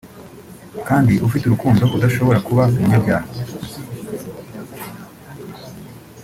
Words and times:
kandi 0.87 1.13
ufite 1.25 1.43
urukundo 1.45 1.83
udashobora 1.95 2.39
kuba 2.47 2.63
umunyabyaha 2.69 3.27